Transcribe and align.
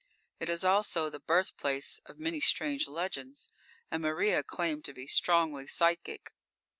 It 0.39 0.49
is 0.49 0.65
also 0.65 1.11
the 1.11 1.19
birthplace 1.19 1.99
of 2.07 2.17
many 2.17 2.39
strange 2.39 2.87
legends, 2.87 3.51
and 3.91 4.01
Maria 4.01 4.41
claimed 4.41 4.83
to 4.85 4.93
be 4.95 5.05
strongly 5.05 5.67
psychic. 5.67 6.33